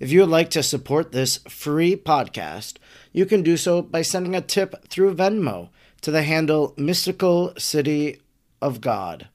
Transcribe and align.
If 0.00 0.10
you 0.10 0.20
would 0.20 0.30
like 0.30 0.48
to 0.50 0.62
support 0.62 1.12
this 1.12 1.36
free 1.46 1.94
podcast, 1.94 2.78
you 3.12 3.26
can 3.26 3.42
do 3.42 3.58
so 3.58 3.82
by 3.82 4.00
sending 4.00 4.34
a 4.34 4.40
tip 4.40 4.88
through 4.88 5.14
Venmo 5.14 5.68
to 6.00 6.10
the 6.10 6.22
handle 6.22 6.72
Mystical 6.78 7.52
City 7.58 8.18
of 8.62 8.80
God. 8.80 9.28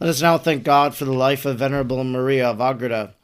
Let 0.00 0.10
us 0.10 0.20
now 0.20 0.38
thank 0.38 0.64
God 0.64 0.96
for 0.96 1.04
the 1.04 1.12
life 1.12 1.46
of 1.46 1.60
Venerable 1.60 2.02
Maria 2.02 2.50
of 2.50 2.60
Agreda. 2.60 3.14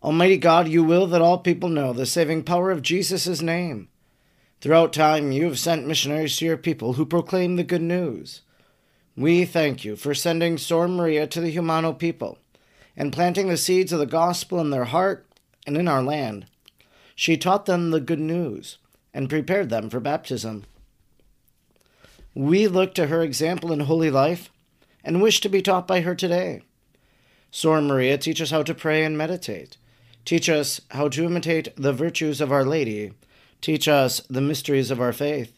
Almighty 0.00 0.38
God, 0.38 0.68
you 0.68 0.84
will 0.84 1.08
that 1.08 1.20
all 1.20 1.38
people 1.38 1.68
know 1.68 1.92
the 1.92 2.06
saving 2.06 2.44
power 2.44 2.70
of 2.70 2.82
Jesus' 2.82 3.42
name. 3.42 3.88
Throughout 4.60 4.92
time, 4.92 5.32
you 5.32 5.46
have 5.46 5.58
sent 5.58 5.88
missionaries 5.88 6.36
to 6.36 6.44
your 6.44 6.56
people 6.56 6.92
who 6.92 7.04
proclaim 7.04 7.56
the 7.56 7.64
good 7.64 7.82
news. 7.82 8.42
We 9.16 9.44
thank 9.44 9.84
you 9.84 9.96
for 9.96 10.14
sending 10.14 10.56
Sor 10.56 10.86
Maria 10.86 11.26
to 11.26 11.40
the 11.40 11.54
Jumano 11.54 11.98
people 11.98 12.38
and 13.00 13.14
planting 13.14 13.48
the 13.48 13.56
seeds 13.56 13.94
of 13.94 13.98
the 13.98 14.04
gospel 14.04 14.60
in 14.60 14.68
their 14.68 14.84
heart 14.84 15.26
and 15.66 15.74
in 15.78 15.88
our 15.88 16.02
land. 16.02 16.44
She 17.14 17.38
taught 17.38 17.64
them 17.64 17.92
the 17.92 17.98
good 17.98 18.18
news 18.18 18.76
and 19.14 19.26
prepared 19.26 19.70
them 19.70 19.88
for 19.88 20.00
baptism. 20.00 20.64
We 22.34 22.68
look 22.68 22.94
to 22.96 23.06
her 23.06 23.22
example 23.22 23.72
in 23.72 23.80
holy 23.80 24.10
life 24.10 24.50
and 25.02 25.22
wish 25.22 25.40
to 25.40 25.48
be 25.48 25.62
taught 25.62 25.88
by 25.88 26.02
her 26.02 26.14
today. 26.14 26.60
Sor 27.50 27.80
Maria, 27.80 28.18
teach 28.18 28.38
us 28.38 28.50
how 28.50 28.62
to 28.64 28.74
pray 28.74 29.02
and 29.02 29.16
meditate. 29.16 29.78
Teach 30.26 30.50
us 30.50 30.82
how 30.90 31.08
to 31.08 31.24
imitate 31.24 31.74
the 31.76 31.94
virtues 31.94 32.42
of 32.42 32.52
Our 32.52 32.66
Lady. 32.66 33.14
Teach 33.62 33.88
us 33.88 34.20
the 34.28 34.42
mysteries 34.42 34.90
of 34.90 35.00
our 35.00 35.14
faith. 35.14 35.54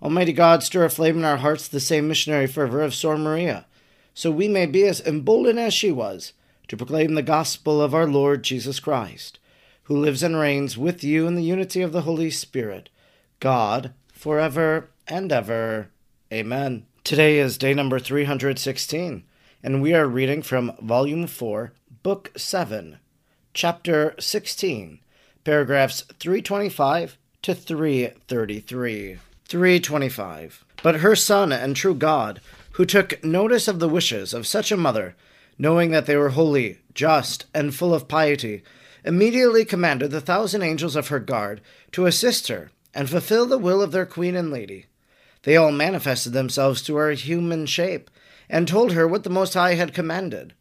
Almighty 0.00 0.32
God, 0.32 0.62
stir 0.62 0.84
aflame 0.84 1.18
in 1.18 1.24
our 1.24 1.38
hearts 1.38 1.66
the 1.66 1.80
same 1.80 2.06
missionary 2.06 2.46
fervor 2.46 2.80
of 2.80 2.94
Sor 2.94 3.18
Maria 3.18 3.66
so 4.14 4.30
we 4.30 4.48
may 4.48 4.64
be 4.64 4.84
as 4.86 5.00
emboldened 5.00 5.58
as 5.58 5.74
she 5.74 5.90
was 5.90 6.32
to 6.68 6.76
proclaim 6.76 7.14
the 7.14 7.22
gospel 7.22 7.80
of 7.80 7.94
our 7.94 8.06
Lord 8.06 8.42
Jesus 8.42 8.80
Christ, 8.80 9.38
who 9.84 9.96
lives 9.96 10.22
and 10.22 10.36
reigns 10.36 10.78
with 10.78 11.04
you 11.04 11.26
in 11.26 11.34
the 11.34 11.42
unity 11.42 11.82
of 11.82 11.92
the 11.92 12.02
Holy 12.02 12.30
Spirit, 12.30 12.88
God, 13.40 13.92
forever 14.12 14.90
and 15.06 15.30
ever. 15.30 15.90
Amen. 16.32 16.86
Today 17.04 17.38
is 17.38 17.58
day 17.58 17.74
number 17.74 17.98
316, 17.98 19.24
and 19.62 19.82
we 19.82 19.92
are 19.92 20.06
reading 20.06 20.40
from 20.40 20.72
Volume 20.80 21.26
4, 21.26 21.72
Book 22.02 22.32
7, 22.36 22.98
Chapter 23.52 24.14
16, 24.18 25.00
paragraphs 25.44 26.02
325 26.18 27.18
to 27.42 27.54
333. 27.54 29.18
325. 29.46 30.64
But 30.82 30.96
her 30.96 31.14
Son 31.14 31.52
and 31.52 31.76
true 31.76 31.94
God, 31.94 32.40
who 32.72 32.84
took 32.84 33.22
notice 33.22 33.68
of 33.68 33.78
the 33.78 33.88
wishes 33.88 34.32
of 34.34 34.46
such 34.46 34.72
a 34.72 34.76
mother, 34.76 35.14
knowing 35.58 35.90
that 35.90 36.06
they 36.06 36.16
were 36.16 36.30
holy, 36.30 36.78
just, 36.94 37.46
and 37.54 37.74
full 37.74 37.94
of 37.94 38.08
piety, 38.08 38.62
immediately 39.04 39.64
commanded 39.64 40.10
the 40.10 40.20
thousand 40.20 40.62
angels 40.62 40.96
of 40.96 41.08
her 41.08 41.20
guard 41.20 41.60
to 41.92 42.06
assist 42.06 42.48
her 42.48 42.70
and 42.94 43.10
fulfill 43.10 43.46
the 43.46 43.58
will 43.58 43.82
of 43.82 43.92
their 43.92 44.06
queen 44.06 44.34
and 44.34 44.50
lady. 44.50 44.86
They 45.42 45.56
all 45.56 45.72
manifested 45.72 46.32
themselves 46.32 46.82
to 46.82 46.96
her 46.96 47.12
human 47.12 47.66
shape, 47.66 48.10
and 48.48 48.68
told 48.68 48.92
her 48.92 49.06
what 49.08 49.24
the 49.24 49.30
Most 49.30 49.54
High 49.54 49.74
had 49.74 49.94
commanded. 49.94 50.54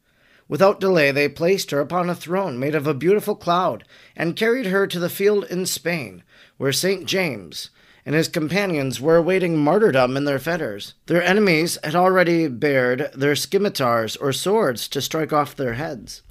Without 0.48 0.80
delay, 0.80 1.12
they 1.12 1.30
placed 1.30 1.72
her 1.72 1.80
upon 1.80 2.10
a 2.10 2.16
throne 2.16 2.60
made 2.60 2.76
of 2.76 2.88
a 2.88 2.94
beautiful 2.94 3.36
cloud, 3.36 3.86
and 4.16 4.36
carried 4.36 4.68
her 4.68 4.88
to 4.88 5.00
the 5.00 5.10
field 5.10 5.46
in 5.46 5.66
Spain, 5.66 6.24
where 6.58 6.72
St. 6.72 7.06
James, 7.06 7.70
and 8.06 8.16
his 8.16 8.28
companions 8.28 9.00
were 9.00 9.16
awaiting 9.16 9.58
martyrdom 9.58 10.18
in 10.18 10.26
their 10.26 10.40
fetters. 10.40 10.94
Their 11.06 11.24
enemies 11.24 11.78
had 11.84 11.96
already 11.96 12.48
bared 12.48 13.12
their 13.16 13.36
scimitars 13.36 14.16
or 14.18 14.34
swords 14.34 14.88
to 14.90 15.02
strike 15.02 15.32
off 15.32 15.56
their 15.56 15.74
heads. 15.74 16.22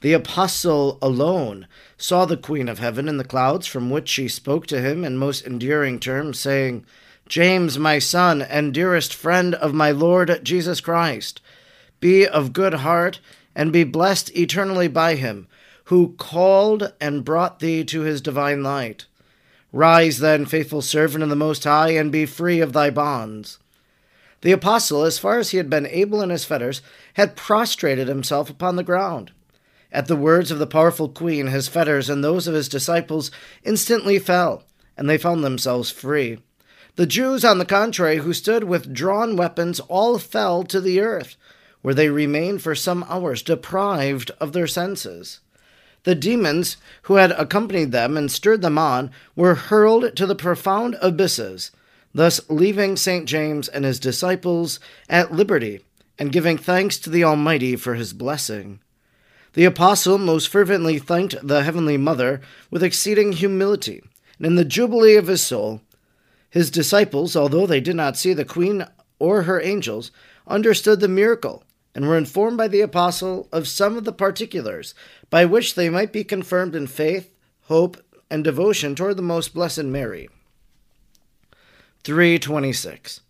The 0.00 0.14
apostle 0.14 0.98
alone 1.00 1.68
saw 1.96 2.24
the 2.24 2.36
Queen 2.36 2.68
of 2.68 2.80
Heaven 2.80 3.08
in 3.08 3.18
the 3.18 3.24
clouds, 3.24 3.66
from 3.66 3.88
which 3.88 4.08
she 4.08 4.26
spoke 4.26 4.66
to 4.66 4.80
him 4.80 5.04
in 5.04 5.16
most 5.16 5.46
endearing 5.46 6.00
terms, 6.00 6.40
saying, 6.40 6.84
James, 7.28 7.78
my 7.78 7.98
son 8.00 8.42
and 8.42 8.74
dearest 8.74 9.14
friend 9.14 9.54
of 9.54 9.72
my 9.72 9.92
Lord 9.92 10.40
Jesus 10.42 10.80
Christ, 10.80 11.40
be 12.00 12.26
of 12.26 12.52
good 12.52 12.74
heart 12.74 13.20
and 13.54 13.72
be 13.72 13.84
blessed 13.84 14.36
eternally 14.36 14.88
by 14.88 15.14
him, 15.14 15.46
who 15.84 16.14
called 16.18 16.92
and 17.00 17.24
brought 17.24 17.60
thee 17.60 17.84
to 17.84 18.00
his 18.00 18.20
divine 18.20 18.62
light. 18.62 19.06
Rise 19.72 20.18
then, 20.18 20.44
faithful 20.44 20.82
servant 20.82 21.22
of 21.22 21.30
the 21.30 21.36
Most 21.36 21.64
High, 21.64 21.90
and 21.90 22.12
be 22.12 22.26
free 22.26 22.60
of 22.60 22.72
thy 22.74 22.90
bonds. 22.90 23.58
The 24.42 24.52
apostle, 24.52 25.04
as 25.04 25.18
far 25.18 25.38
as 25.38 25.50
he 25.50 25.56
had 25.56 25.70
been 25.70 25.86
able 25.86 26.20
in 26.20 26.30
his 26.30 26.44
fetters, 26.44 26.82
had 27.14 27.36
prostrated 27.36 28.08
himself 28.08 28.50
upon 28.50 28.76
the 28.76 28.82
ground. 28.82 29.32
At 29.90 30.08
the 30.08 30.16
words 30.16 30.50
of 30.50 30.58
the 30.58 30.66
powerful 30.66 31.08
queen, 31.08 31.46
his 31.46 31.68
fetters 31.68 32.10
and 32.10 32.22
those 32.22 32.46
of 32.46 32.54
his 32.54 32.68
disciples 32.68 33.30
instantly 33.62 34.18
fell, 34.18 34.64
and 34.96 35.08
they 35.08 35.18
found 35.18 35.42
themselves 35.42 35.90
free. 35.90 36.38
The 36.96 37.06
Jews, 37.06 37.44
on 37.44 37.58
the 37.58 37.64
contrary, 37.64 38.18
who 38.18 38.34
stood 38.34 38.64
with 38.64 38.92
drawn 38.92 39.36
weapons, 39.36 39.80
all 39.80 40.18
fell 40.18 40.64
to 40.64 40.80
the 40.80 41.00
earth, 41.00 41.36
where 41.80 41.94
they 41.94 42.10
remained 42.10 42.62
for 42.62 42.74
some 42.74 43.04
hours, 43.08 43.42
deprived 43.42 44.30
of 44.40 44.52
their 44.52 44.66
senses. 44.66 45.40
The 46.04 46.14
demons 46.14 46.76
who 47.02 47.14
had 47.14 47.30
accompanied 47.32 47.92
them 47.92 48.16
and 48.16 48.30
stirred 48.30 48.62
them 48.62 48.76
on 48.76 49.10
were 49.36 49.54
hurled 49.54 50.16
to 50.16 50.26
the 50.26 50.34
profound 50.34 50.96
abysses, 51.00 51.70
thus 52.12 52.40
leaving 52.48 52.96
St. 52.96 53.26
James 53.26 53.68
and 53.68 53.84
his 53.84 54.00
disciples 54.00 54.80
at 55.08 55.32
liberty 55.32 55.80
and 56.18 56.32
giving 56.32 56.58
thanks 56.58 56.98
to 56.98 57.10
the 57.10 57.24
Almighty 57.24 57.76
for 57.76 57.94
his 57.94 58.12
blessing. 58.12 58.80
The 59.54 59.64
apostle 59.64 60.18
most 60.18 60.48
fervently 60.48 60.98
thanked 60.98 61.36
the 61.46 61.62
Heavenly 61.62 61.96
Mother 61.96 62.40
with 62.70 62.82
exceeding 62.82 63.32
humility, 63.32 64.02
and 64.38 64.46
in 64.46 64.54
the 64.56 64.64
jubilee 64.64 65.16
of 65.16 65.26
his 65.26 65.42
soul, 65.42 65.82
his 66.48 66.70
disciples, 66.70 67.36
although 67.36 67.66
they 67.66 67.80
did 67.80 67.96
not 67.96 68.16
see 68.16 68.34
the 68.34 68.44
Queen 68.44 68.86
or 69.18 69.42
her 69.42 69.60
angels, 69.60 70.10
understood 70.46 71.00
the 71.00 71.08
miracle 71.08 71.64
and 71.94 72.08
were 72.08 72.16
informed 72.16 72.56
by 72.56 72.68
the 72.68 72.80
apostle 72.80 73.48
of 73.52 73.68
some 73.68 73.96
of 73.96 74.04
the 74.04 74.12
particulars 74.12 74.94
by 75.30 75.44
which 75.44 75.74
they 75.74 75.88
might 75.88 76.12
be 76.12 76.24
confirmed 76.24 76.74
in 76.74 76.86
faith, 76.86 77.30
hope, 77.62 77.98
and 78.30 78.42
devotion 78.42 78.94
toward 78.94 79.16
the 79.16 79.22
most 79.22 79.52
blessed 79.52 79.84
Mary. 79.84 80.28
326. 82.04 83.20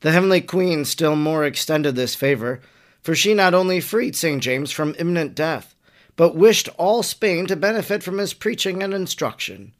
The 0.00 0.12
heavenly 0.12 0.40
queen 0.40 0.84
still 0.84 1.16
more 1.16 1.44
extended 1.44 1.96
this 1.96 2.14
favor, 2.14 2.60
for 3.00 3.14
she 3.14 3.32
not 3.34 3.54
only 3.54 3.80
freed 3.80 4.14
St. 4.14 4.42
James 4.42 4.70
from 4.70 4.94
imminent 4.98 5.34
death, 5.34 5.74
but 6.16 6.36
wished 6.36 6.68
all 6.76 7.02
Spain 7.02 7.46
to 7.46 7.56
benefit 7.56 8.02
from 8.02 8.18
his 8.18 8.34
preaching 8.34 8.82
and 8.82 8.94
instruction. 8.94 9.72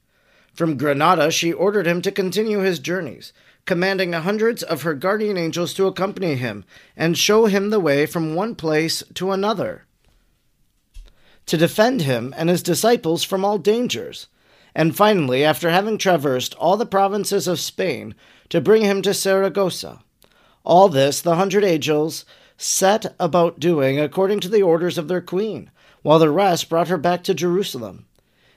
From 0.52 0.76
Granada, 0.76 1.30
she 1.30 1.52
ordered 1.52 1.86
him 1.86 2.00
to 2.02 2.10
continue 2.10 2.60
his 2.60 2.78
journeys, 2.78 3.32
commanding 3.66 4.12
hundreds 4.12 4.62
of 4.62 4.82
her 4.82 4.94
guardian 4.94 5.36
angels 5.36 5.72
to 5.74 5.86
accompany 5.86 6.34
him 6.34 6.64
and 6.96 7.16
show 7.16 7.46
him 7.46 7.70
the 7.70 7.80
way 7.80 8.06
from 8.06 8.34
one 8.34 8.54
place 8.54 9.02
to 9.14 9.30
another, 9.30 9.86
to 11.46 11.56
defend 11.56 12.02
him 12.02 12.34
and 12.36 12.48
his 12.48 12.62
disciples 12.62 13.24
from 13.24 13.44
all 13.44 13.58
dangers, 13.58 14.28
and 14.74 14.96
finally, 14.96 15.44
after 15.44 15.70
having 15.70 15.96
traversed 15.96 16.54
all 16.56 16.76
the 16.76 16.86
provinces 16.86 17.46
of 17.46 17.60
Spain, 17.60 18.14
to 18.48 18.60
bring 18.60 18.82
him 18.82 19.02
to 19.02 19.14
Saragossa. 19.14 20.00
All 20.64 20.88
this 20.88 21.20
the 21.20 21.36
hundred 21.36 21.64
angels 21.64 22.24
set 22.56 23.14
about 23.18 23.60
doing 23.60 23.98
according 23.98 24.40
to 24.40 24.48
the 24.48 24.62
orders 24.62 24.98
of 24.98 25.08
their 25.08 25.20
queen, 25.20 25.70
while 26.02 26.18
the 26.18 26.30
rest 26.30 26.68
brought 26.68 26.88
her 26.88 26.98
back 26.98 27.24
to 27.24 27.34
Jerusalem. 27.34 28.06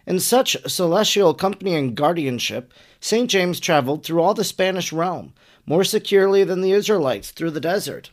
In 0.06 0.20
such 0.20 0.58
celestial 0.68 1.34
company 1.34 1.76
and 1.76 1.96
guardianship, 1.96 2.74
St. 3.00 3.30
James 3.30 3.60
traveled 3.60 4.04
through 4.04 4.22
all 4.22 4.34
the 4.34 4.44
Spanish 4.44 4.92
realm, 4.92 5.34
more 5.66 5.84
securely 5.84 6.44
than 6.44 6.62
the 6.62 6.72
Israelites 6.72 7.32
through 7.32 7.52
the 7.52 7.60
desert. 7.60 8.12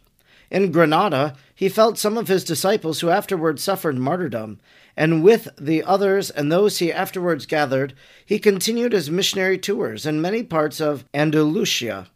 In 0.50 0.70
Granada, 0.70 1.34
he 1.54 1.68
felt 1.68 1.98
some 1.98 2.18
of 2.18 2.28
his 2.28 2.44
disciples 2.44 3.00
who 3.00 3.08
afterwards 3.10 3.62
suffered 3.62 3.96
martyrdom, 3.98 4.60
and 4.96 5.22
with 5.22 5.48
the 5.58 5.82
others 5.82 6.30
and 6.30 6.50
those 6.50 6.78
he 6.78 6.92
afterwards 6.92 7.46
gathered, 7.46 7.94
he 8.24 8.38
continued 8.38 8.92
his 8.92 9.10
missionary 9.10 9.58
tours 9.58 10.06
in 10.06 10.20
many 10.20 10.42
parts 10.42 10.80
of 10.80 11.04
Andalusia. 11.14 12.08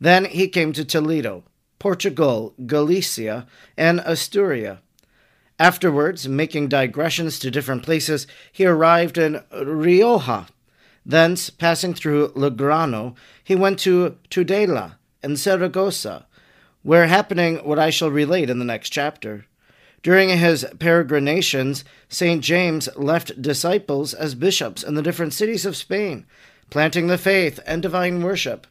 Then 0.00 0.24
he 0.24 0.48
came 0.48 0.72
to 0.72 0.84
Toledo, 0.84 1.44
Portugal, 1.78 2.54
Galicia, 2.66 3.46
and 3.76 4.00
Asturia. 4.00 4.78
Afterwards, 5.58 6.26
making 6.26 6.68
digressions 6.68 7.38
to 7.38 7.50
different 7.50 7.82
places, 7.82 8.26
he 8.50 8.64
arrived 8.64 9.18
in 9.18 9.42
Rioja. 9.52 10.48
Thence, 11.04 11.50
passing 11.50 11.94
through 11.94 12.28
Logroño, 12.28 13.14
he 13.42 13.54
went 13.54 13.78
to 13.80 14.16
Tudela 14.30 14.96
and 15.22 15.38
Saragossa, 15.38 16.26
where 16.82 17.06
happening 17.06 17.56
what 17.58 17.78
I 17.78 17.90
shall 17.90 18.10
relate 18.10 18.50
in 18.50 18.58
the 18.58 18.64
next 18.64 18.90
chapter. 18.90 19.46
During 20.02 20.30
his 20.30 20.66
peregrinations, 20.78 21.84
St. 22.08 22.42
James 22.42 22.88
left 22.96 23.42
disciples 23.42 24.14
as 24.14 24.34
bishops 24.34 24.82
in 24.82 24.94
the 24.94 25.02
different 25.02 25.34
cities 25.34 25.66
of 25.66 25.76
Spain, 25.76 26.26
planting 26.70 27.06
the 27.06 27.18
faith 27.18 27.60
and 27.66 27.82
divine 27.82 28.22
worship. 28.22 28.66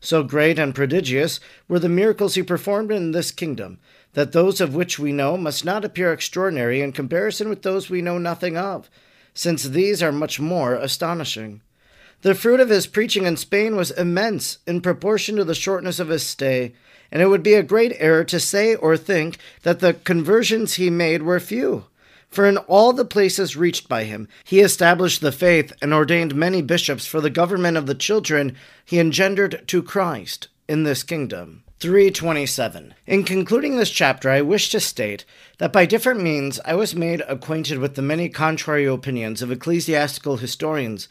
So 0.00 0.22
great 0.22 0.58
and 0.58 0.74
prodigious 0.74 1.40
were 1.68 1.78
the 1.78 1.88
miracles 1.88 2.34
he 2.34 2.42
performed 2.42 2.90
in 2.90 3.10
this 3.10 3.30
kingdom 3.30 3.78
that 4.14 4.32
those 4.32 4.60
of 4.60 4.74
which 4.74 4.98
we 4.98 5.12
know 5.12 5.36
must 5.36 5.64
not 5.64 5.84
appear 5.84 6.12
extraordinary 6.12 6.80
in 6.80 6.92
comparison 6.92 7.48
with 7.48 7.62
those 7.62 7.90
we 7.90 8.02
know 8.02 8.18
nothing 8.18 8.56
of, 8.56 8.88
since 9.34 9.64
these 9.64 10.02
are 10.02 10.12
much 10.12 10.40
more 10.40 10.74
astonishing. 10.74 11.60
The 12.22 12.34
fruit 12.34 12.60
of 12.60 12.68
his 12.68 12.86
preaching 12.86 13.24
in 13.24 13.36
Spain 13.36 13.76
was 13.76 13.90
immense 13.90 14.58
in 14.66 14.82
proportion 14.82 15.36
to 15.36 15.44
the 15.44 15.54
shortness 15.54 15.98
of 15.98 16.08
his 16.08 16.22
stay, 16.22 16.74
and 17.10 17.22
it 17.22 17.28
would 17.28 17.42
be 17.42 17.54
a 17.54 17.62
great 17.62 17.94
error 17.98 18.24
to 18.24 18.38
say 18.38 18.74
or 18.74 18.96
think 18.96 19.38
that 19.62 19.80
the 19.80 19.94
conversions 19.94 20.74
he 20.74 20.90
made 20.90 21.22
were 21.22 21.40
few. 21.40 21.86
For 22.28 22.46
in 22.46 22.58
all 22.58 22.92
the 22.92 23.04
places 23.04 23.56
reached 23.56 23.88
by 23.88 24.04
him, 24.04 24.28
he 24.44 24.60
established 24.60 25.20
the 25.20 25.32
faith 25.32 25.72
and 25.82 25.92
ordained 25.92 26.34
many 26.34 26.62
bishops 26.62 27.06
for 27.06 27.20
the 27.20 27.30
government 27.30 27.76
of 27.76 27.86
the 27.86 27.94
children 27.94 28.54
he 28.84 29.00
engendered 29.00 29.64
to 29.66 29.82
Christ 29.82 30.48
in 30.68 30.84
this 30.84 31.02
kingdom. 31.02 31.64
327. 31.80 32.92
In 33.06 33.24
concluding 33.24 33.78
this 33.78 33.90
chapter, 33.90 34.28
I 34.28 34.42
wish 34.42 34.68
to 34.68 34.80
state 34.80 35.24
that 35.56 35.72
by 35.72 35.86
different 35.86 36.20
means 36.22 36.60
I 36.66 36.74
was 36.74 36.94
made 36.94 37.22
acquainted 37.26 37.78
with 37.78 37.94
the 37.94 38.02
many 38.02 38.28
contrary 38.28 38.84
opinions 38.84 39.40
of 39.40 39.50
ecclesiastical 39.50 40.36
historians 40.36 41.08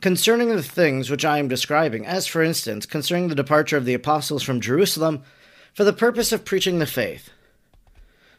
concerning 0.00 0.48
the 0.48 0.62
things 0.62 1.10
which 1.10 1.26
I 1.26 1.36
am 1.36 1.46
describing, 1.46 2.06
as 2.06 2.26
for 2.26 2.42
instance, 2.42 2.86
concerning 2.86 3.28
the 3.28 3.34
departure 3.34 3.76
of 3.76 3.84
the 3.84 3.92
apostles 3.92 4.42
from 4.42 4.62
Jerusalem 4.62 5.24
for 5.74 5.84
the 5.84 5.92
purpose 5.92 6.32
of 6.32 6.46
preaching 6.46 6.78
the 6.78 6.86
faith, 6.86 7.28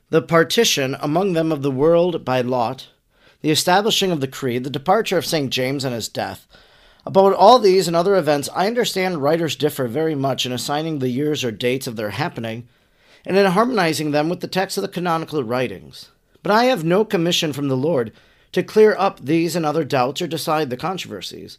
the 0.09 0.23
partition 0.23 0.97
among 0.99 1.33
them 1.33 1.51
of 1.51 1.61
the 1.61 1.69
world 1.69 2.25
by 2.25 2.41
lot, 2.41 2.87
the 3.41 3.51
establishing 3.51 4.11
of 4.11 4.21
the 4.21 4.27
creed, 4.27 4.63
the 4.63 4.71
departure 4.71 5.19
of 5.19 5.25
St. 5.27 5.51
James 5.51 5.85
and 5.85 5.93
his 5.93 6.09
death, 6.09 6.47
about 7.05 7.33
all 7.33 7.57
these 7.59 7.87
and 7.87 7.95
other 7.95 8.15
events, 8.15 8.49
I 8.53 8.67
understand 8.67 9.23
writers 9.23 9.55
differ 9.55 9.87
very 9.87 10.15
much 10.15 10.45
in 10.45 10.51
assigning 10.51 10.99
the 10.99 11.09
years 11.09 11.43
or 11.43 11.51
dates 11.51 11.87
of 11.87 11.95
their 11.95 12.11
happening, 12.11 12.67
and 13.25 13.37
in 13.37 13.45
harmonizing 13.45 14.11
them 14.11 14.29
with 14.29 14.39
the 14.39 14.47
text 14.47 14.77
of 14.77 14.81
the 14.81 14.87
canonical 14.87 15.43
writings. 15.43 16.09
But 16.43 16.51
I 16.51 16.65
have 16.65 16.83
no 16.83 17.05
commission 17.05 17.53
from 17.53 17.67
the 17.67 17.77
Lord 17.77 18.11
to 18.51 18.63
clear 18.63 18.95
up 18.97 19.19
these 19.19 19.55
and 19.55 19.65
other 19.65 19.83
doubts 19.83 20.21
or 20.21 20.27
decide 20.27 20.69
the 20.69 20.77
controversies. 20.77 21.57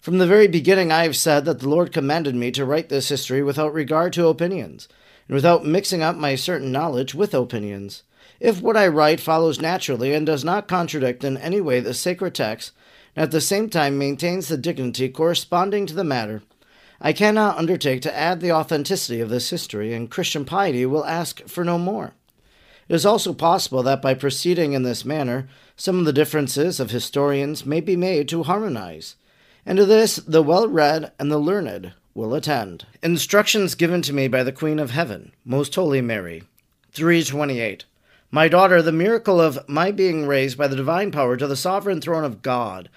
From 0.00 0.18
the 0.18 0.26
very 0.26 0.46
beginning, 0.46 0.92
I 0.92 1.04
have 1.04 1.16
said 1.16 1.44
that 1.46 1.60
the 1.60 1.68
Lord 1.68 1.92
commanded 1.92 2.34
me 2.34 2.50
to 2.52 2.64
write 2.64 2.90
this 2.90 3.08
history 3.08 3.42
without 3.42 3.72
regard 3.72 4.12
to 4.14 4.26
opinions, 4.26 4.88
and 5.28 5.34
without 5.34 5.64
mixing 5.64 6.02
up 6.02 6.16
my 6.16 6.34
certain 6.34 6.70
knowledge 6.70 7.14
with 7.14 7.34
opinions. 7.34 8.02
If 8.38 8.60
what 8.60 8.76
I 8.76 8.86
write 8.88 9.20
follows 9.20 9.60
naturally 9.60 10.12
and 10.12 10.26
does 10.26 10.44
not 10.44 10.68
contradict 10.68 11.24
in 11.24 11.38
any 11.38 11.60
way 11.60 11.80
the 11.80 11.94
sacred 11.94 12.34
text, 12.34 12.72
and 13.16 13.22
at 13.22 13.30
the 13.30 13.40
same 13.40 13.68
time 13.68 13.98
maintains 13.98 14.48
the 14.48 14.56
dignity 14.56 15.08
corresponding 15.08 15.86
to 15.86 15.94
the 15.94 16.04
matter. 16.04 16.42
I 17.00 17.12
cannot 17.12 17.58
undertake 17.58 18.02
to 18.02 18.16
add 18.16 18.40
the 18.40 18.52
authenticity 18.52 19.20
of 19.20 19.28
this 19.28 19.50
history, 19.50 19.92
and 19.92 20.10
Christian 20.10 20.44
piety 20.44 20.86
will 20.86 21.04
ask 21.04 21.46
for 21.46 21.64
no 21.64 21.78
more. 21.78 22.14
It 22.88 22.94
is 22.94 23.06
also 23.06 23.32
possible 23.32 23.82
that 23.82 24.02
by 24.02 24.14
proceeding 24.14 24.72
in 24.72 24.82
this 24.82 25.04
manner, 25.04 25.48
some 25.76 25.98
of 25.98 26.04
the 26.04 26.12
differences 26.12 26.78
of 26.80 26.90
historians 26.90 27.64
may 27.64 27.80
be 27.80 27.96
made 27.96 28.28
to 28.28 28.42
harmonize, 28.42 29.16
and 29.66 29.78
to 29.78 29.86
this 29.86 30.16
the 30.16 30.42
well 30.42 30.68
read 30.68 31.12
and 31.18 31.30
the 31.30 31.38
learned 31.38 31.94
will 32.14 32.34
attend. 32.34 32.86
Instructions 33.02 33.74
given 33.74 34.02
to 34.02 34.12
me 34.12 34.28
by 34.28 34.42
the 34.42 34.52
Queen 34.52 34.78
of 34.78 34.90
Heaven, 34.90 35.32
Most 35.44 35.74
Holy 35.74 36.00
Mary. 36.00 36.44
328. 36.92 37.84
My 38.34 38.48
daughter, 38.48 38.82
the 38.82 38.90
miracle 38.90 39.40
of 39.40 39.60
my 39.68 39.92
being 39.92 40.26
raised 40.26 40.58
by 40.58 40.66
the 40.66 40.74
divine 40.74 41.12
power 41.12 41.36
to 41.36 41.46
the 41.46 41.54
sovereign 41.54 42.00
throne 42.00 42.24
of 42.24 42.42
God, 42.42 42.88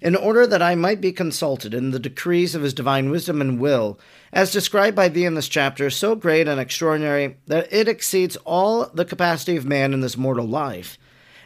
in 0.00 0.16
order 0.16 0.48
that 0.48 0.62
I 0.62 0.74
might 0.74 1.00
be 1.00 1.12
consulted 1.12 1.72
in 1.72 1.92
the 1.92 2.00
decrees 2.00 2.56
of 2.56 2.62
his 2.62 2.74
divine 2.74 3.08
wisdom 3.08 3.40
and 3.40 3.60
will, 3.60 4.00
as 4.32 4.50
described 4.50 4.96
by 4.96 5.08
thee 5.08 5.24
in 5.24 5.34
this 5.34 5.48
chapter, 5.48 5.90
so 5.90 6.16
great 6.16 6.48
and 6.48 6.58
extraordinary 6.58 7.36
that 7.46 7.72
it 7.72 7.86
exceeds 7.86 8.34
all 8.38 8.86
the 8.86 9.04
capacity 9.04 9.56
of 9.56 9.64
man 9.64 9.94
in 9.94 10.00
this 10.00 10.16
mortal 10.16 10.48
life. 10.48 10.98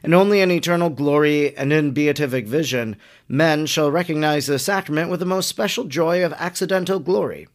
And 0.03 0.15
only 0.15 0.41
in 0.41 0.51
eternal 0.51 0.89
glory 0.89 1.55
and 1.55 1.71
in 1.71 1.91
beatific 1.91 2.47
vision 2.47 2.97
men 3.29 3.67
shall 3.67 3.91
recognize 3.91 4.47
the 4.47 4.59
sacrament 4.59 5.11
with 5.11 5.21
the 5.21 5.27
most 5.27 5.51
special 5.51 5.85
joy 5.85 6.25
of 6.25 6.33
accidental 6.33 6.99
glory. 6.99 7.49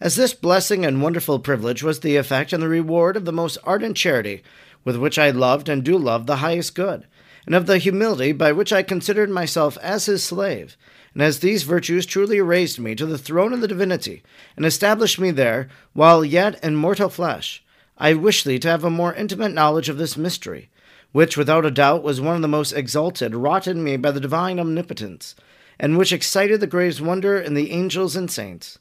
As 0.00 0.16
this 0.16 0.32
blessing 0.32 0.86
and 0.86 1.02
wonderful 1.02 1.40
privilege 1.40 1.82
was 1.82 2.00
the 2.00 2.16
effect 2.16 2.54
and 2.54 2.62
the 2.62 2.68
reward 2.68 3.18
of 3.18 3.26
the 3.26 3.32
most 3.32 3.58
ardent 3.64 3.98
charity 3.98 4.42
with 4.84 4.96
which 4.96 5.18
I 5.18 5.30
loved 5.30 5.68
and 5.68 5.84
do 5.84 5.98
love 5.98 6.26
the 6.26 6.36
highest 6.36 6.74
good, 6.74 7.06
and 7.46 7.54
of 7.54 7.66
the 7.66 7.78
humility 7.78 8.32
by 8.32 8.52
which 8.52 8.72
I 8.72 8.82
considered 8.82 9.30
myself 9.30 9.76
as 9.82 10.06
his 10.06 10.22
slave. 10.22 10.76
And 11.12 11.22
as 11.22 11.40
these 11.40 11.64
virtues 11.64 12.06
truly 12.06 12.40
raised 12.40 12.78
me 12.78 12.94
to 12.94 13.06
the 13.06 13.18
throne 13.18 13.52
of 13.52 13.60
the 13.60 13.68
divinity, 13.68 14.22
and 14.56 14.64
established 14.64 15.18
me 15.18 15.30
there, 15.30 15.68
while 15.92 16.24
yet 16.24 16.62
in 16.62 16.76
mortal 16.76 17.08
flesh, 17.08 17.64
I 17.98 18.14
wish 18.14 18.44
thee 18.44 18.58
to 18.60 18.68
have 18.68 18.84
a 18.84 18.90
more 18.90 19.14
intimate 19.14 19.52
knowledge 19.52 19.88
of 19.88 19.98
this 19.98 20.16
mystery, 20.16 20.70
which 21.12 21.36
without 21.36 21.66
a 21.66 21.70
doubt 21.70 22.02
was 22.02 22.20
one 22.20 22.36
of 22.36 22.42
the 22.42 22.48
most 22.48 22.72
exalted 22.72 23.34
wrought 23.34 23.66
in 23.66 23.82
me 23.82 23.96
by 23.96 24.10
the 24.10 24.20
divine 24.20 24.60
omnipotence, 24.60 25.34
and 25.78 25.98
which 25.98 26.12
excited 26.12 26.60
the 26.60 26.66
greatest 26.66 27.00
wonder 27.00 27.38
in 27.38 27.54
the 27.54 27.72
angels 27.72 28.14
and 28.14 28.30
saints. 28.30 28.78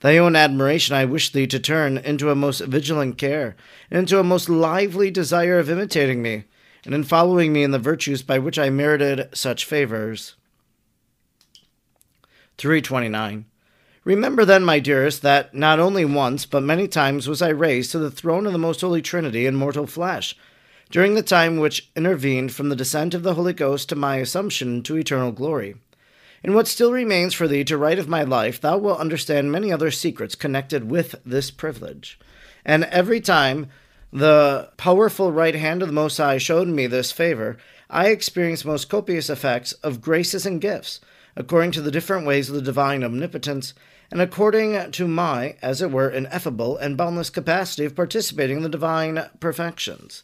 Thy 0.00 0.16
own 0.16 0.36
admiration 0.36 0.94
I 0.94 1.04
wish 1.04 1.32
thee 1.32 1.46
to 1.48 1.58
turn 1.58 1.98
into 1.98 2.30
a 2.30 2.36
most 2.36 2.60
vigilant 2.60 3.18
care, 3.18 3.56
into 3.90 4.20
a 4.20 4.24
most 4.24 4.48
lively 4.48 5.10
desire 5.10 5.58
of 5.58 5.68
imitating 5.68 6.22
me, 6.22 6.44
and 6.84 6.94
in 6.94 7.02
following 7.02 7.52
me 7.52 7.64
in 7.64 7.72
the 7.72 7.78
virtues 7.78 8.22
by 8.22 8.38
which 8.38 8.58
I 8.58 8.70
merited 8.70 9.28
such 9.34 9.64
favors. 9.64 10.36
329. 12.58 13.46
Remember 14.04 14.44
then, 14.44 14.64
my 14.64 14.78
dearest, 14.78 15.22
that 15.22 15.52
not 15.52 15.80
only 15.80 16.04
once, 16.04 16.46
but 16.46 16.62
many 16.62 16.88
times 16.88 17.28
was 17.28 17.42
I 17.42 17.48
raised 17.48 17.92
to 17.92 17.98
the 17.98 18.10
throne 18.10 18.46
of 18.46 18.52
the 18.52 18.58
most 18.58 18.80
holy 18.80 19.02
Trinity 19.02 19.46
in 19.46 19.54
mortal 19.54 19.86
flesh, 19.86 20.36
during 20.90 21.14
the 21.14 21.22
time 21.22 21.58
which 21.58 21.90
intervened 21.94 22.52
from 22.52 22.68
the 22.68 22.76
descent 22.76 23.14
of 23.14 23.22
the 23.22 23.34
Holy 23.34 23.52
Ghost 23.52 23.88
to 23.88 23.96
my 23.96 24.16
assumption 24.16 24.82
to 24.84 24.96
eternal 24.96 25.32
glory. 25.32 25.74
In 26.42 26.54
what 26.54 26.68
still 26.68 26.92
remains 26.92 27.34
for 27.34 27.48
thee 27.48 27.64
to 27.64 27.76
write 27.76 27.98
of 27.98 28.08
my 28.08 28.22
life, 28.22 28.60
thou 28.60 28.78
wilt 28.78 29.00
understand 29.00 29.50
many 29.50 29.72
other 29.72 29.90
secrets 29.90 30.34
connected 30.34 30.88
with 30.88 31.16
this 31.24 31.50
privilege. 31.50 32.18
And 32.64 32.84
every 32.84 33.20
time 33.20 33.68
the 34.12 34.70
powerful 34.76 35.32
right 35.32 35.54
hand 35.54 35.82
of 35.82 35.88
the 35.88 35.94
Most 35.94 36.16
High 36.18 36.38
showed 36.38 36.68
me 36.68 36.86
this 36.86 37.12
favor, 37.12 37.58
I 37.90 38.08
experienced 38.08 38.64
most 38.64 38.88
copious 38.88 39.28
effects 39.28 39.72
of 39.74 40.00
graces 40.00 40.46
and 40.46 40.60
gifts, 40.60 41.00
according 41.34 41.72
to 41.72 41.80
the 41.80 41.90
different 41.90 42.26
ways 42.26 42.48
of 42.48 42.54
the 42.54 42.62
divine 42.62 43.02
omnipotence, 43.02 43.74
and 44.10 44.20
according 44.20 44.92
to 44.92 45.08
my, 45.08 45.56
as 45.60 45.82
it 45.82 45.90
were, 45.90 46.08
ineffable 46.08 46.76
and 46.76 46.96
boundless 46.96 47.30
capacity 47.30 47.84
of 47.84 47.96
participating 47.96 48.58
in 48.58 48.62
the 48.62 48.68
divine 48.68 49.28
perfections. 49.40 50.22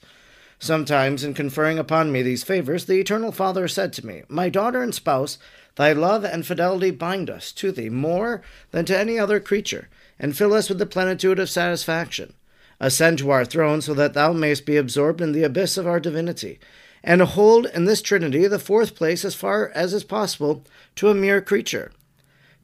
Sometimes, 0.58 1.24
in 1.24 1.34
conferring 1.34 1.78
upon 1.78 2.10
me 2.10 2.22
these 2.22 2.44
favors, 2.44 2.86
the 2.86 2.98
Eternal 2.98 3.32
Father 3.32 3.68
said 3.68 3.92
to 3.94 4.06
me, 4.06 4.22
My 4.28 4.48
daughter 4.48 4.82
and 4.82 4.94
spouse, 4.94 5.36
Thy 5.76 5.92
love 5.92 6.24
and 6.24 6.46
fidelity 6.46 6.90
bind 6.90 7.28
us 7.28 7.50
to 7.52 7.72
thee 7.72 7.88
more 7.88 8.42
than 8.70 8.84
to 8.86 8.98
any 8.98 9.18
other 9.18 9.40
creature, 9.40 9.88
and 10.18 10.36
fill 10.36 10.54
us 10.54 10.68
with 10.68 10.78
the 10.78 10.86
plenitude 10.86 11.38
of 11.38 11.50
satisfaction. 11.50 12.34
Ascend 12.80 13.18
to 13.18 13.30
our 13.30 13.44
throne 13.44 13.80
so 13.80 13.94
that 13.94 14.14
thou 14.14 14.32
mayst 14.32 14.66
be 14.66 14.76
absorbed 14.76 15.20
in 15.20 15.32
the 15.32 15.42
abyss 15.42 15.76
of 15.76 15.86
our 15.86 16.00
divinity, 16.00 16.58
and 17.02 17.20
hold 17.22 17.66
in 17.66 17.84
this 17.84 18.02
Trinity 18.02 18.46
the 18.46 18.58
fourth 18.58 18.94
place 18.94 19.24
as 19.24 19.34
far 19.34 19.70
as 19.74 19.92
is 19.92 20.04
possible 20.04 20.64
to 20.96 21.08
a 21.08 21.14
mere 21.14 21.40
creature. 21.40 21.92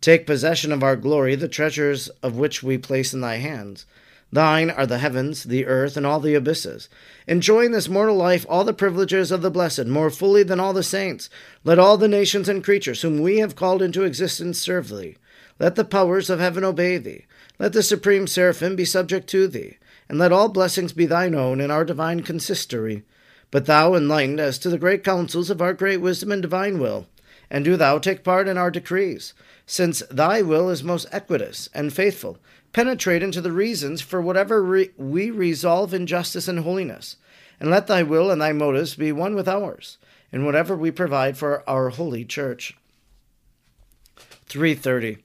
Take 0.01 0.27
possession 0.27 0.73
of 0.73 0.83
our 0.83 0.97
glory, 0.97 1.35
the 1.35 1.49
treasures 1.49 2.09
of 2.23 2.37
which 2.37 2.63
we 2.63 2.79
place 2.79 3.13
in 3.13 3.21
thy 3.21 3.37
hands. 3.37 3.85
Thine 4.33 4.71
are 4.71 4.87
the 4.87 4.99
heavens, 4.99 5.45
the 5.45 5.67
earth, 5.67 5.97
and 5.97 6.07
all 6.07 6.21
the 6.21 6.35
abysses. 6.35 6.89
Enjoy 7.27 7.65
in 7.65 7.73
this 7.73 7.89
mortal 7.89 8.15
life 8.15 8.47
all 8.49 8.63
the 8.63 8.73
privileges 8.73 9.33
of 9.33 9.43
the 9.43 9.51
blessed, 9.51 9.87
more 9.87 10.11
fully 10.11 10.45
than 10.45 10.61
all 10.61 10.73
the 10.73 10.85
saints. 10.85 11.29
Let 11.65 11.81
all 11.81 11.97
the 11.97 12.07
nations 12.07 12.49
and 12.49 12.63
creatures 12.63 13.03
whom 13.03 13.21
we 13.21 13.39
have 13.39 13.57
called 13.57 13.83
into 13.83 14.05
existence 14.05 14.59
serve 14.59 14.89
thee. 14.89 15.17
Let 15.59 15.75
the 15.75 15.85
powers 15.85 16.31
of 16.31 16.39
heaven 16.39 16.63
obey 16.63 16.97
thee. 16.99 17.27
Let 17.59 17.73
the 17.73 17.83
supreme 17.83 18.27
seraphim 18.27 18.77
be 18.77 18.85
subject 18.85 19.29
to 19.31 19.49
thee. 19.49 19.79
And 20.09 20.19
let 20.19 20.33
all 20.33 20.49
blessings 20.49 20.93
be 20.93 21.07
thine 21.07 21.35
own 21.35 21.61
in 21.61 21.71
our 21.71 21.85
divine 21.85 22.23
consistory. 22.23 23.03
But 23.51 23.67
thou 23.67 23.95
enlightened 23.95 24.39
as 24.39 24.59
to 24.61 24.71
the 24.71 24.79
great 24.79 25.03
counsels 25.03 25.51
of 25.51 25.61
our 25.61 25.75
great 25.75 25.99
wisdom 25.99 26.31
and 26.31 26.41
divine 26.41 26.79
will, 26.79 27.07
and 27.51 27.65
do 27.65 27.77
thou 27.77 27.99
take 27.99 28.23
part 28.23 28.49
in 28.49 28.57
our 28.57 28.71
decrees, 28.71 29.35
since 29.67 30.03
thy 30.11 30.41
will 30.43 30.71
is 30.71 30.83
most 30.83 31.07
equitous 31.13 31.69
and 31.75 31.93
faithful 31.93 32.39
penetrate 32.73 33.23
into 33.23 33.41
the 33.41 33.53
reasons 33.53 34.01
for 34.01 34.21
whatever 34.21 34.63
re- 34.63 34.91
we 34.97 35.31
resolve 35.31 35.93
in 35.93 36.07
justice 36.07 36.49
and 36.49 36.61
holiness, 36.61 37.17
and 37.59 37.71
let 37.71 37.87
thy 37.87 38.03
will 38.03 38.31
and 38.31 38.41
thy 38.41 38.53
motives 38.53 38.95
be 38.95 39.13
one 39.13 39.35
with 39.35 39.49
ours, 39.49 39.99
in 40.33 40.45
whatever 40.45 40.77
we 40.77 40.91
provide 40.91 41.37
for 41.37 41.69
our 41.69 41.91
holy 41.91 42.25
church. 42.25 42.77
330. 44.47 45.19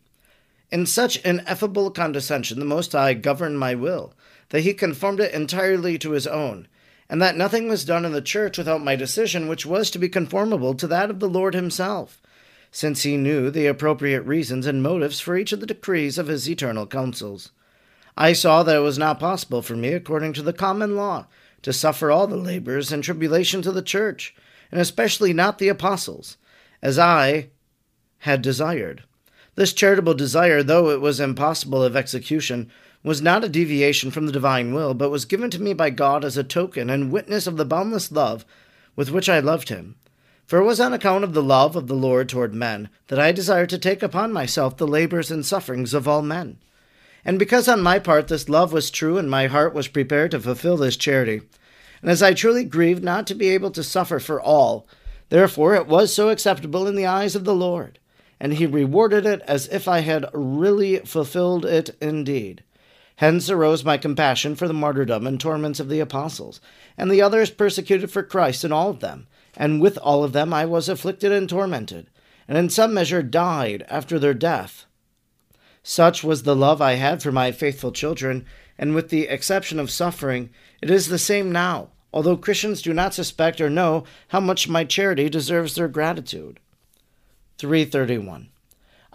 In 0.71 0.85
such 0.85 1.17
ineffable 1.17 1.91
condescension 1.91 2.59
the 2.59 2.65
Most 2.65 2.91
High 2.91 3.13
governed 3.13 3.59
my 3.59 3.75
will, 3.75 4.13
that 4.49 4.61
he 4.61 4.73
conformed 4.73 5.19
it 5.19 5.33
entirely 5.33 5.97
to 5.99 6.11
his 6.11 6.27
own, 6.27 6.67
and 7.09 7.21
that 7.21 7.37
nothing 7.37 7.67
was 7.67 7.85
done 7.85 8.05
in 8.05 8.11
the 8.11 8.21
church 8.21 8.57
without 8.57 8.83
my 8.83 8.95
decision, 8.95 9.47
which 9.47 9.65
was 9.65 9.91
to 9.91 9.99
be 9.99 10.09
conformable 10.09 10.73
to 10.73 10.87
that 10.87 11.09
of 11.09 11.19
the 11.19 11.29
Lord 11.29 11.53
himself, 11.53 12.21
since 12.71 13.03
he 13.03 13.17
knew 13.17 13.51
the 13.51 13.67
appropriate 13.67 14.21
reasons 14.21 14.65
and 14.65 14.81
motives 14.81 15.19
for 15.19 15.37
each 15.37 15.51
of 15.51 15.59
the 15.59 15.67
decrees 15.67 16.17
of 16.17 16.27
his 16.27 16.49
eternal 16.49 16.87
counsels. 16.87 17.51
I 18.17 18.33
saw 18.33 18.63
that 18.63 18.77
it 18.77 18.79
was 18.79 18.97
not 18.97 19.19
possible 19.19 19.61
for 19.61 19.75
me, 19.75 19.89
according 19.93 20.33
to 20.33 20.41
the 20.41 20.53
common 20.53 20.95
law, 20.95 21.27
to 21.61 21.73
suffer 21.73 22.09
all 22.09 22.27
the 22.27 22.37
labors 22.37 22.91
and 22.91 23.03
tribulations 23.03 23.67
of 23.67 23.75
the 23.75 23.81
church, 23.81 24.35
and 24.71 24.79
especially 24.79 25.33
not 25.33 25.57
the 25.57 25.67
apostles, 25.67 26.37
as 26.81 26.97
I 26.97 27.49
had 28.19 28.41
desired. 28.41 29.03
This 29.55 29.73
charitable 29.73 30.13
desire, 30.15 30.63
though 30.63 30.89
it 30.89 31.01
was 31.01 31.19
impossible 31.19 31.83
of 31.83 31.95
execution, 31.95 32.69
was 33.05 33.21
not 33.21 33.43
a 33.43 33.49
deviation 33.49 34.09
from 34.09 34.25
the 34.25 34.31
divine 34.31 34.73
will, 34.73 34.95
but 34.95 35.11
was 35.11 35.25
given 35.25 35.51
to 35.51 35.61
me 35.61 35.73
by 35.73 35.91
God 35.91 36.25
as 36.25 36.37
a 36.37 36.43
token 36.43 36.89
and 36.89 37.11
witness 37.11 37.45
of 37.45 37.55
the 37.55 37.63
boundless 37.63 38.11
love 38.11 38.43
with 38.95 39.11
which 39.11 39.29
I 39.29 39.39
loved 39.39 39.69
him. 39.69 39.95
For 40.47 40.59
it 40.59 40.65
was 40.65 40.79
on 40.79 40.91
account 40.91 41.23
of 41.23 41.33
the 41.33 41.43
love 41.43 41.75
of 41.75 41.87
the 41.87 41.95
Lord 41.95 42.27
toward 42.27 42.55
men 42.55 42.89
that 43.07 43.19
I 43.19 43.31
desired 43.31 43.69
to 43.69 43.77
take 43.77 44.01
upon 44.01 44.33
myself 44.33 44.77
the 44.77 44.87
labors 44.87 45.29
and 45.29 45.45
sufferings 45.45 45.93
of 45.93 46.07
all 46.07 46.23
men. 46.23 46.57
And 47.23 47.37
because 47.37 47.67
on 47.67 47.81
my 47.81 47.99
part 47.99 48.27
this 48.27 48.49
love 48.49 48.73
was 48.73 48.89
true 48.89 49.19
and 49.19 49.29
my 49.29 49.47
heart 49.47 49.75
was 49.75 49.87
prepared 49.87 50.31
to 50.31 50.39
fulfill 50.39 50.77
this 50.77 50.97
charity, 50.97 51.41
and 52.01 52.09
as 52.09 52.23
I 52.23 52.33
truly 52.33 52.63
grieved 52.63 53.03
not 53.03 53.27
to 53.27 53.35
be 53.35 53.49
able 53.49 53.71
to 53.71 53.83
suffer 53.83 54.19
for 54.19 54.41
all, 54.41 54.87
therefore 55.29 55.75
it 55.75 55.87
was 55.87 56.13
so 56.13 56.29
acceptable 56.29 56.87
in 56.87 56.95
the 56.95 57.05
eyes 57.05 57.35
of 57.35 57.45
the 57.45 57.55
Lord, 57.55 57.99
and 58.39 58.53
he 58.53 58.65
rewarded 58.65 59.25
it 59.27 59.41
as 59.47 59.67
if 59.67 59.87
I 59.87 59.99
had 59.99 60.25
really 60.33 60.97
fulfilled 60.99 61.65
it 61.65 61.95
indeed. 62.01 62.63
Hence 63.17 63.49
arose 63.49 63.85
my 63.85 63.97
compassion 63.97 64.55
for 64.55 64.67
the 64.67 64.73
martyrdom 64.73 65.25
and 65.25 65.39
torments 65.39 65.79
of 65.79 65.87
the 65.87 66.01
apostles, 66.01 66.59
and 66.97 67.09
the 67.09 67.21
others 67.21 67.49
persecuted 67.49 68.11
for 68.11 68.23
Christ, 68.23 68.63
and 68.63 68.73
all 68.73 68.89
of 68.89 68.99
them, 68.99 69.27
and 69.55 69.79
with 69.79 69.97
all 69.99 70.23
of 70.23 70.33
them 70.33 70.53
I 70.53 70.65
was 70.65 70.89
afflicted 70.89 71.31
and 71.31 71.47
tormented, 71.47 72.07
and 72.47 72.57
in 72.57 72.69
some 72.69 72.93
measure 72.93 73.23
died 73.23 73.85
after 73.87 74.19
their 74.19 74.33
death. 74.33 74.85
Such 75.81 76.23
was 76.23 76.43
the 76.43 76.55
love 76.55 76.81
I 76.81 76.93
had 76.93 77.23
for 77.23 77.31
my 77.31 77.51
faithful 77.51 77.91
children, 77.91 78.45
and 78.77 78.93
with 78.93 79.09
the 79.09 79.27
exception 79.27 79.79
of 79.79 79.91
suffering, 79.91 80.49
it 80.81 80.89
is 80.91 81.07
the 81.07 81.17
same 81.17 81.51
now, 81.51 81.89
although 82.11 82.35
Christians 82.35 82.81
do 82.81 82.93
not 82.93 83.13
suspect 83.13 83.61
or 83.61 83.69
know 83.69 84.03
how 84.29 84.39
much 84.39 84.67
my 84.67 84.83
charity 84.83 85.29
deserves 85.29 85.75
their 85.75 85.87
gratitude. 85.87 86.59
331. 87.59 88.49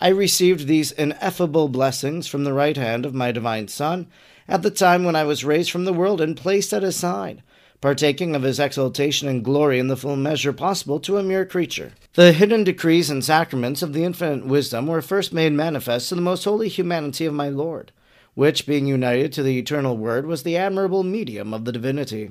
I 0.02 0.08
received 0.08 0.66
these 0.66 0.92
ineffable 0.92 1.68
blessings 1.68 2.26
from 2.26 2.44
the 2.44 2.54
right 2.54 2.76
hand 2.76 3.04
of 3.04 3.12
my 3.12 3.32
divine 3.32 3.68
Son 3.68 4.06
at 4.48 4.62
the 4.62 4.70
time 4.70 5.04
when 5.04 5.14
I 5.14 5.24
was 5.24 5.44
raised 5.44 5.70
from 5.70 5.84
the 5.84 5.92
world 5.92 6.22
and 6.22 6.38
placed 6.38 6.72
at 6.72 6.82
his 6.82 6.96
side, 6.96 7.42
partaking 7.82 8.34
of 8.34 8.42
his 8.42 8.58
exaltation 8.58 9.28
and 9.28 9.44
glory 9.44 9.78
in 9.78 9.88
the 9.88 9.98
full 9.98 10.16
measure 10.16 10.54
possible 10.54 11.00
to 11.00 11.18
a 11.18 11.22
mere 11.22 11.44
creature. 11.44 11.92
The 12.14 12.32
hidden 12.32 12.64
decrees 12.64 13.10
and 13.10 13.22
sacraments 13.22 13.82
of 13.82 13.92
the 13.92 14.04
infinite 14.04 14.46
wisdom 14.46 14.86
were 14.86 15.02
first 15.02 15.34
made 15.34 15.52
manifest 15.52 16.08
to 16.08 16.14
the 16.14 16.22
most 16.22 16.44
holy 16.44 16.70
humanity 16.70 17.26
of 17.26 17.34
my 17.34 17.50
Lord, 17.50 17.92
which, 18.34 18.66
being 18.66 18.86
united 18.86 19.34
to 19.34 19.42
the 19.42 19.58
eternal 19.58 19.98
Word, 19.98 20.24
was 20.24 20.44
the 20.44 20.56
admirable 20.56 21.02
medium 21.02 21.52
of 21.52 21.66
the 21.66 21.72
divinity. 21.72 22.30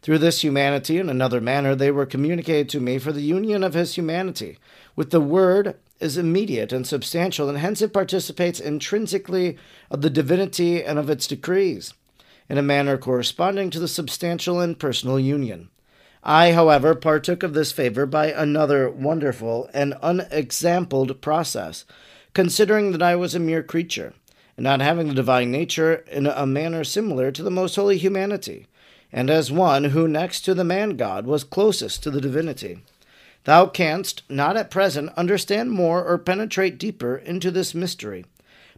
Through 0.00 0.18
this 0.18 0.42
humanity, 0.42 0.98
in 0.98 1.10
another 1.10 1.42
manner, 1.42 1.74
they 1.74 1.90
were 1.90 2.06
communicated 2.06 2.70
to 2.70 2.80
me, 2.80 2.98
for 2.98 3.12
the 3.12 3.22
union 3.22 3.62
of 3.62 3.74
his 3.74 3.94
humanity 3.94 4.58
with 4.96 5.10
the 5.10 5.20
Word 5.20 5.76
is 6.04 6.18
immediate 6.18 6.72
and 6.72 6.86
substantial, 6.86 7.48
and 7.48 7.58
hence 7.58 7.82
it 7.82 7.92
participates 7.92 8.60
intrinsically 8.60 9.56
of 9.90 10.02
the 10.02 10.10
divinity 10.10 10.84
and 10.84 10.98
of 10.98 11.10
its 11.10 11.26
decrees 11.26 11.94
in 12.48 12.58
a 12.58 12.62
manner 12.62 12.98
corresponding 12.98 13.70
to 13.70 13.80
the 13.80 13.88
substantial 13.88 14.60
and 14.60 14.78
personal 14.78 15.18
union. 15.18 15.70
I, 16.22 16.52
however, 16.52 16.94
partook 16.94 17.42
of 17.42 17.54
this 17.54 17.72
favor 17.72 18.06
by 18.06 18.32
another 18.32 18.90
wonderful 18.90 19.68
and 19.74 19.94
unexampled 20.02 21.20
process, 21.20 21.84
considering 22.32 22.92
that 22.92 23.02
I 23.02 23.16
was 23.16 23.34
a 23.34 23.40
mere 23.40 23.62
creature, 23.62 24.14
and 24.56 24.64
not 24.64 24.80
having 24.80 25.08
the 25.08 25.14
divine 25.14 25.50
nature 25.50 26.04
in 26.10 26.26
a 26.26 26.46
manner 26.46 26.84
similar 26.84 27.30
to 27.30 27.42
the 27.42 27.50
most 27.50 27.76
holy 27.76 27.98
humanity, 27.98 28.66
and 29.12 29.30
as 29.30 29.52
one 29.52 29.84
who, 29.84 30.08
next 30.08 30.40
to 30.42 30.54
the 30.54 30.64
man 30.64 30.96
God, 30.96 31.26
was 31.26 31.44
closest 31.44 32.02
to 32.02 32.10
the 32.10 32.20
divinity. 32.20 32.82
Thou 33.44 33.66
canst 33.66 34.22
not 34.28 34.56
at 34.56 34.70
present 34.70 35.10
understand 35.16 35.70
more 35.70 36.02
or 36.02 36.16
penetrate 36.16 36.78
deeper 36.78 37.16
into 37.16 37.50
this 37.50 37.74
mystery, 37.74 38.24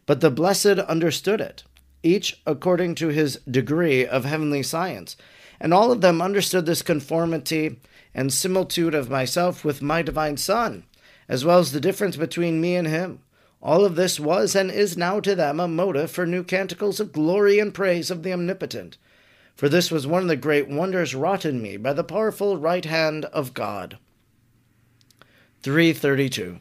but 0.05 0.19
the 0.19 0.29
blessed 0.29 0.79
understood 0.79 1.39
it, 1.39 1.63
each 2.03 2.41
according 2.45 2.95
to 2.95 3.07
his 3.07 3.37
degree 3.49 4.05
of 4.05 4.25
heavenly 4.25 4.63
science. 4.63 5.15
And 5.59 5.73
all 5.73 5.91
of 5.91 6.01
them 6.01 6.21
understood 6.21 6.65
this 6.65 6.81
conformity 6.81 7.79
and 8.13 8.31
similitude 8.31 8.93
of 8.93 9.09
myself 9.09 9.63
with 9.63 9.81
my 9.81 10.01
divine 10.01 10.37
Son, 10.37 10.83
as 11.29 11.45
well 11.45 11.59
as 11.59 11.71
the 11.71 11.79
difference 11.79 12.17
between 12.17 12.59
me 12.59 12.75
and 12.75 12.87
him. 12.87 13.19
All 13.61 13.85
of 13.85 13.95
this 13.95 14.19
was 14.19 14.53
and 14.55 14.69
is 14.69 14.97
now 14.97 15.19
to 15.21 15.33
them 15.33 15.59
a 15.59 15.67
motive 15.67 16.11
for 16.11 16.27
new 16.27 16.43
canticles 16.43 16.99
of 16.99 17.11
glory 17.11 17.57
and 17.57 17.73
praise 17.73 18.11
of 18.11 18.21
the 18.21 18.33
Omnipotent. 18.33 18.97
For 19.55 19.67
this 19.67 19.89
was 19.89 20.05
one 20.05 20.23
of 20.23 20.27
the 20.27 20.35
great 20.35 20.69
wonders 20.69 21.15
wrought 21.15 21.45
in 21.45 21.61
me 21.61 21.77
by 21.77 21.93
the 21.93 22.03
powerful 22.03 22.57
right 22.57 22.85
hand 22.85 23.25
of 23.25 23.53
God. 23.53 23.97
332 25.63 26.59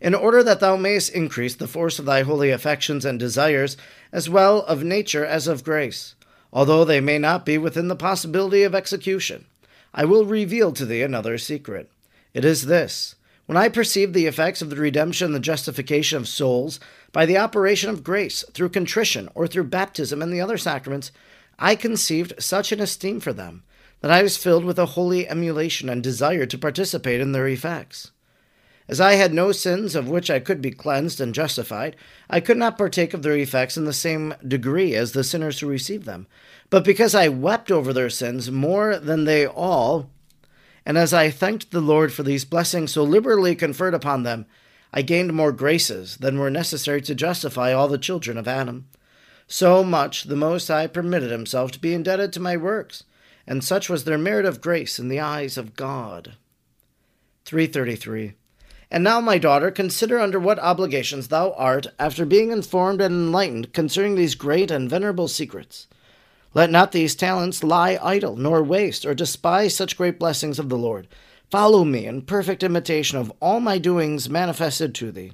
in 0.00 0.14
order 0.14 0.42
that 0.42 0.60
thou 0.60 0.76
mayest 0.76 1.10
increase 1.12 1.54
the 1.54 1.66
force 1.66 1.98
of 1.98 2.04
thy 2.04 2.22
holy 2.22 2.50
affections 2.50 3.04
and 3.04 3.18
desires, 3.18 3.76
as 4.12 4.28
well 4.28 4.62
of 4.62 4.84
nature 4.84 5.24
as 5.24 5.48
of 5.48 5.64
grace, 5.64 6.14
although 6.52 6.84
they 6.84 7.00
may 7.00 7.18
not 7.18 7.46
be 7.46 7.58
within 7.58 7.88
the 7.88 7.96
possibility 7.96 8.62
of 8.62 8.74
execution. 8.74 9.46
I 9.94 10.04
will 10.04 10.26
reveal 10.26 10.72
to 10.72 10.84
thee 10.84 11.02
another 11.02 11.38
secret. 11.38 11.90
It 12.34 12.44
is 12.44 12.66
this 12.66 13.14
when 13.46 13.56
I 13.56 13.68
perceived 13.68 14.12
the 14.12 14.26
effects 14.26 14.60
of 14.60 14.70
the 14.70 14.76
redemption 14.76 15.26
and 15.26 15.34
the 15.34 15.40
justification 15.40 16.18
of 16.18 16.28
souls 16.28 16.80
by 17.12 17.26
the 17.26 17.38
operation 17.38 17.90
of 17.90 18.04
grace 18.04 18.44
through 18.52 18.70
contrition 18.70 19.28
or 19.34 19.46
through 19.46 19.64
baptism 19.64 20.20
and 20.20 20.32
the 20.32 20.40
other 20.40 20.58
sacraments, 20.58 21.12
I 21.58 21.76
conceived 21.76 22.34
such 22.42 22.72
an 22.72 22.80
esteem 22.80 23.20
for 23.20 23.32
them 23.32 23.62
that 24.00 24.10
I 24.10 24.22
was 24.22 24.36
filled 24.36 24.64
with 24.64 24.78
a 24.78 24.86
holy 24.86 25.28
emulation 25.28 25.88
and 25.88 26.02
desire 26.02 26.46
to 26.46 26.58
participate 26.58 27.20
in 27.20 27.32
their 27.32 27.48
effects. 27.48 28.12
As 28.88 29.00
I 29.00 29.14
had 29.14 29.34
no 29.34 29.50
sins 29.50 29.96
of 29.96 30.08
which 30.08 30.30
I 30.30 30.38
could 30.38 30.62
be 30.62 30.70
cleansed 30.70 31.20
and 31.20 31.34
justified, 31.34 31.96
I 32.30 32.40
could 32.40 32.56
not 32.56 32.78
partake 32.78 33.14
of 33.14 33.22
their 33.22 33.36
effects 33.36 33.76
in 33.76 33.84
the 33.84 33.92
same 33.92 34.34
degree 34.46 34.94
as 34.94 35.12
the 35.12 35.24
sinners 35.24 35.58
who 35.58 35.66
received 35.66 36.04
them. 36.04 36.28
But 36.70 36.84
because 36.84 37.14
I 37.14 37.28
wept 37.28 37.72
over 37.72 37.92
their 37.92 38.10
sins 38.10 38.50
more 38.50 38.98
than 38.98 39.24
they 39.24 39.44
all, 39.44 40.10
and 40.84 40.96
as 40.96 41.12
I 41.12 41.30
thanked 41.30 41.72
the 41.72 41.80
Lord 41.80 42.12
for 42.12 42.22
these 42.22 42.44
blessings 42.44 42.92
so 42.92 43.02
liberally 43.02 43.56
conferred 43.56 43.94
upon 43.94 44.22
them, 44.22 44.46
I 44.92 45.02
gained 45.02 45.32
more 45.32 45.52
graces 45.52 46.18
than 46.18 46.38
were 46.38 46.50
necessary 46.50 47.02
to 47.02 47.14
justify 47.14 47.72
all 47.72 47.88
the 47.88 47.98
children 47.98 48.38
of 48.38 48.46
Adam. 48.46 48.86
So 49.48 49.82
much 49.82 50.24
the 50.24 50.36
Most 50.36 50.68
High 50.68 50.86
permitted 50.86 51.32
himself 51.32 51.72
to 51.72 51.80
be 51.80 51.92
indebted 51.92 52.32
to 52.32 52.40
my 52.40 52.56
works, 52.56 53.02
and 53.46 53.62
such 53.62 53.88
was 53.88 54.04
their 54.04 54.18
merit 54.18 54.44
of 54.44 54.60
grace 54.60 54.98
in 54.98 55.08
the 55.08 55.20
eyes 55.20 55.56
of 55.56 55.76
God. 55.76 56.34
333. 57.44 58.34
And 58.90 59.02
now, 59.02 59.20
my 59.20 59.38
daughter, 59.38 59.70
consider 59.70 60.18
under 60.18 60.38
what 60.38 60.58
obligations 60.58 61.28
thou 61.28 61.52
art, 61.52 61.88
after 61.98 62.24
being 62.24 62.50
informed 62.50 63.00
and 63.00 63.14
enlightened 63.14 63.72
concerning 63.72 64.14
these 64.14 64.34
great 64.34 64.70
and 64.70 64.88
venerable 64.88 65.28
secrets. 65.28 65.88
Let 66.54 66.70
not 66.70 66.92
these 66.92 67.14
talents 67.14 67.64
lie 67.64 67.98
idle, 68.02 68.36
nor 68.36 68.62
waste, 68.62 69.04
or 69.04 69.14
despise 69.14 69.74
such 69.74 69.96
great 69.96 70.18
blessings 70.18 70.58
of 70.58 70.68
the 70.68 70.78
Lord. 70.78 71.08
Follow 71.50 71.84
me 71.84 72.06
in 72.06 72.22
perfect 72.22 72.62
imitation 72.62 73.18
of 73.18 73.32
all 73.40 73.60
my 73.60 73.78
doings 73.78 74.28
manifested 74.28 74.94
to 74.96 75.12
thee. 75.12 75.32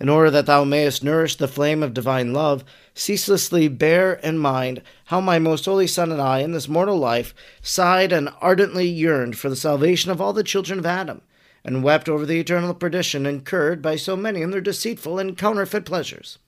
In 0.00 0.08
order 0.08 0.30
that 0.30 0.46
thou 0.46 0.64
mayest 0.64 1.02
nourish 1.02 1.36
the 1.36 1.48
flame 1.48 1.82
of 1.82 1.92
divine 1.92 2.32
love, 2.32 2.64
ceaselessly 2.94 3.68
bear 3.68 4.14
in 4.14 4.38
mind 4.38 4.82
how 5.06 5.20
my 5.20 5.38
most 5.38 5.64
holy 5.64 5.86
Son 5.86 6.12
and 6.12 6.20
I, 6.20 6.38
in 6.38 6.52
this 6.52 6.68
mortal 6.68 6.98
life, 6.98 7.34
sighed 7.62 8.12
and 8.12 8.28
ardently 8.40 8.86
yearned 8.86 9.36
for 9.36 9.48
the 9.48 9.56
salvation 9.56 10.10
of 10.10 10.20
all 10.20 10.32
the 10.32 10.44
children 10.44 10.78
of 10.78 10.86
Adam 10.86 11.22
and 11.64 11.82
wept 11.82 12.08
over 12.08 12.24
the 12.24 12.40
eternal 12.40 12.74
perdition 12.74 13.26
incurred 13.26 13.82
by 13.82 13.96
so 13.96 14.16
many 14.16 14.40
in 14.40 14.50
their 14.50 14.60
deceitful 14.60 15.18
and 15.18 15.36
counterfeit 15.36 15.84
pleasures. 15.84 16.38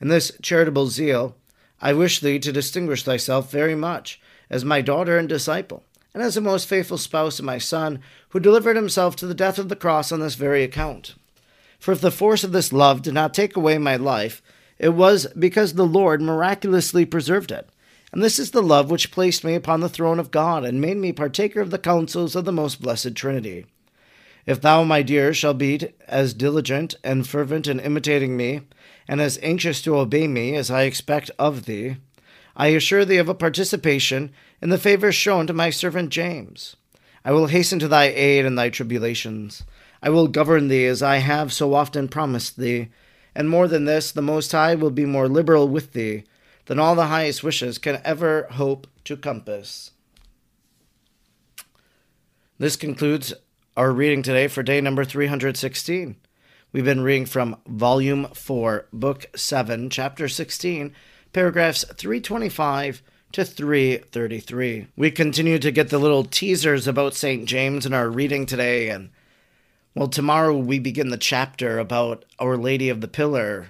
In 0.00 0.08
this 0.08 0.32
charitable 0.42 0.88
zeal, 0.88 1.36
I 1.80 1.92
wish 1.92 2.20
thee 2.20 2.38
to 2.40 2.52
distinguish 2.52 3.02
thyself 3.02 3.50
very 3.50 3.74
much, 3.74 4.20
as 4.48 4.64
my 4.64 4.80
daughter 4.80 5.18
and 5.18 5.28
disciple, 5.28 5.84
and 6.12 6.22
as 6.22 6.36
a 6.36 6.40
most 6.40 6.66
faithful 6.66 6.98
spouse 6.98 7.38
of 7.38 7.44
my 7.44 7.58
Son, 7.58 8.00
who 8.30 8.40
delivered 8.40 8.76
himself 8.76 9.14
to 9.16 9.26
the 9.26 9.34
death 9.34 9.58
of 9.58 9.68
the 9.68 9.76
cross 9.76 10.10
on 10.10 10.20
this 10.20 10.34
very 10.34 10.62
account. 10.62 11.14
For 11.80 11.92
if 11.92 12.00
the 12.00 12.10
force 12.10 12.44
of 12.44 12.52
this 12.52 12.72
love 12.72 13.02
did 13.02 13.14
not 13.14 13.34
take 13.34 13.56
away 13.56 13.78
my 13.78 13.96
life, 13.96 14.42
it 14.78 14.90
was 14.90 15.26
because 15.38 15.72
the 15.74 15.86
Lord 15.86 16.20
miraculously 16.22 17.04
preserved 17.04 17.50
it, 17.50 17.68
And 18.12 18.22
this 18.22 18.38
is 18.38 18.50
the 18.50 18.62
love 18.62 18.90
which 18.90 19.10
placed 19.10 19.44
me 19.44 19.54
upon 19.54 19.80
the 19.80 19.88
throne 19.88 20.18
of 20.18 20.30
God, 20.30 20.64
and 20.64 20.80
made 20.80 20.98
me 20.98 21.12
partaker 21.12 21.60
of 21.60 21.70
the 21.70 21.78
counsels 21.78 22.36
of 22.36 22.44
the 22.44 22.52
most 22.52 22.82
blessed 22.82 23.14
Trinity. 23.14 23.66
If 24.46 24.60
thou, 24.60 24.84
my 24.84 25.02
dear, 25.02 25.32
shall 25.32 25.54
be 25.54 25.80
as 26.06 26.34
diligent 26.34 26.94
and 27.02 27.26
fervent 27.26 27.66
in 27.66 27.80
imitating 27.80 28.36
me, 28.36 28.62
and 29.08 29.20
as 29.20 29.38
anxious 29.42 29.80
to 29.82 29.96
obey 29.96 30.26
me 30.26 30.56
as 30.56 30.70
I 30.70 30.82
expect 30.82 31.30
of 31.38 31.64
thee, 31.64 31.96
I 32.56 32.68
assure 32.68 33.04
thee 33.04 33.18
of 33.18 33.28
a 33.28 33.34
participation 33.34 34.32
in 34.60 34.70
the 34.70 34.78
favour 34.78 35.12
shown 35.12 35.46
to 35.46 35.52
my 35.52 35.70
servant 35.70 36.10
James. 36.10 36.76
I 37.24 37.32
will 37.32 37.46
hasten 37.46 37.78
to 37.78 37.88
thy 37.88 38.06
aid 38.06 38.44
in 38.44 38.54
thy 38.54 38.70
tribulations. 38.70 39.62
I 40.02 40.10
will 40.10 40.28
govern 40.28 40.68
thee 40.68 40.86
as 40.86 41.02
I 41.02 41.16
have 41.16 41.52
so 41.52 41.74
often 41.74 42.08
promised 42.08 42.56
thee, 42.56 42.88
and 43.34 43.48
more 43.48 43.68
than 43.68 43.84
this, 43.84 44.10
the 44.10 44.22
Most 44.22 44.52
High 44.52 44.74
will 44.74 44.90
be 44.90 45.04
more 45.04 45.28
liberal 45.28 45.68
with 45.68 45.92
thee 45.92 46.24
than 46.66 46.78
all 46.78 46.94
the 46.94 47.06
highest 47.06 47.42
wishes 47.42 47.78
can 47.78 48.00
ever 48.04 48.46
hope 48.52 48.86
to 49.04 49.16
compass. 49.16 49.92
This 52.58 52.76
concludes 52.76 53.32
our 53.76 53.92
reading 53.92 54.22
today 54.22 54.48
for 54.48 54.62
day 54.62 54.80
number 54.80 55.04
316. 55.04 56.16
We've 56.72 56.84
been 56.84 57.00
reading 57.00 57.26
from 57.26 57.56
Volume 57.66 58.28
4, 58.34 58.86
Book 58.92 59.26
7, 59.34 59.90
Chapter 59.90 60.28
16, 60.28 60.94
paragraphs 61.32 61.84
325 61.84 63.02
to 63.32 63.44
333. 63.44 64.86
We 64.96 65.10
continue 65.10 65.58
to 65.58 65.72
get 65.72 65.88
the 65.88 65.98
little 65.98 66.24
teasers 66.24 66.86
about 66.86 67.14
St. 67.14 67.44
James 67.46 67.86
in 67.86 67.94
our 67.94 68.08
reading 68.08 68.46
today, 68.46 68.88
and 68.88 69.10
well, 69.94 70.08
tomorrow 70.08 70.56
we 70.56 70.78
begin 70.78 71.08
the 71.08 71.18
chapter 71.18 71.78
about 71.78 72.24
Our 72.38 72.56
Lady 72.56 72.88
of 72.88 73.00
the 73.00 73.08
Pillar, 73.08 73.68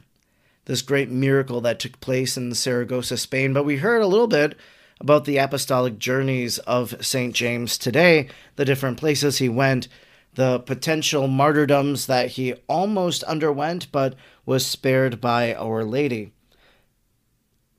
this 0.67 0.83
great 0.83 1.11
miracle 1.11 1.61
that 1.62 1.81
took 1.81 1.99
place 2.00 2.37
in 2.37 2.55
Saragossa, 2.55 3.17
Spain. 3.17 3.53
But 3.55 3.65
we 3.65 3.79
heard 3.79 4.03
a 4.03 4.07
little 4.07 4.27
bit 4.27 4.57
about 5.00 5.25
the 5.25 5.39
apostolic 5.39 5.99
journeys 5.99 6.59
of 6.61 6.95
St. 7.05 7.35
James 7.35 7.79
today, 7.79 8.29
the 8.57 8.67
different 8.67 8.99
places 8.99 9.39
he 9.39 9.49
went, 9.49 9.89
the 10.35 10.61
potential 10.61 11.27
martyrdoms 11.27 12.07
that 12.07 12.33
he 12.33 12.53
almost 12.69 13.23
underwent 13.25 13.91
but 13.91 14.15
was 14.45 14.67
spared 14.67 15.21
by 15.21 15.55
Our 15.55 15.85
Lady. 15.85 16.33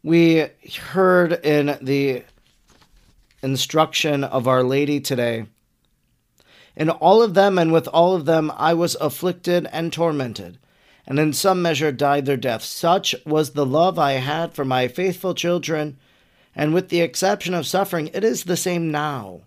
We 0.04 0.48
heard 0.90 1.34
in 1.46 1.78
the 1.80 2.24
instruction 3.44 4.24
of 4.24 4.48
Our 4.48 4.64
Lady 4.64 5.00
today 5.00 5.46
in 6.75 6.90
all 6.90 7.22
of 7.22 7.34
them 7.34 7.58
and 7.58 7.72
with 7.72 7.88
all 7.88 8.16
of 8.16 8.25
them 8.25 8.51
I 8.56 8.74
was 8.74 8.96
afflicted 9.01 9.68
and 9.72 9.92
tormented, 9.92 10.58
and 11.06 11.20
in 11.20 11.34
some 11.34 11.62
measure 11.62 11.92
died 11.92 12.25
their 12.25 12.38
death. 12.38 12.63
Such 12.63 13.16
was 13.25 13.51
the 13.51 13.66
love 13.66 14.00
I 14.00 14.13
had 14.13 14.54
for 14.54 14.66
my 14.66 14.88
faithful 14.88 15.34
children, 15.34 15.98
and 16.56 16.74
with 16.74 16.90
the 16.90 17.01
exception 17.01 17.54
of 17.54 17.68
suffering, 17.68 18.10
it 18.13 18.24
is 18.24 18.44
the 18.44 18.58
same 18.58 18.92
now, 18.92 19.42